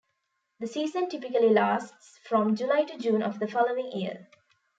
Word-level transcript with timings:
The 0.59 0.65
season 0.65 1.09
typically 1.09 1.49
lasts 1.49 2.17
from 2.23 2.55
July 2.55 2.85
to 2.85 2.97
June 2.97 3.21
of 3.21 3.37
the 3.37 3.47
following 3.47 3.91
year. 3.91 4.27